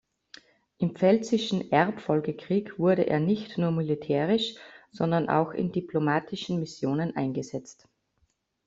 Im 0.79 0.95
Pfälzischen 0.95 1.69
Erbfolgekrieg 1.71 2.79
wurde 2.79 3.05
er 3.05 3.19
nicht 3.19 3.59
nur 3.59 3.69
militärisch, 3.69 4.55
sondern 4.91 5.29
auch 5.29 5.51
in 5.51 5.71
diplomatischen 5.71 6.59
Missionen 6.59 7.15
eingesetzt. 7.15 7.87